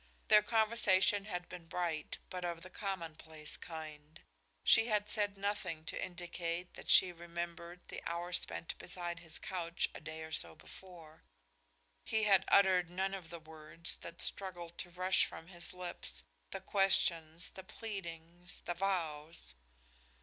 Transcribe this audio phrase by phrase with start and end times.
[0.29, 4.19] Their conversation had been bright, but of the commonplace kind.
[4.63, 9.89] She had said nothing to indicate that she remembered the hour spent beside his couch
[9.93, 11.21] a day or so before;
[12.03, 16.61] he had uttered none of the words that struggled to rush from his lips, the
[16.61, 19.53] questions, the pleadings, the vows.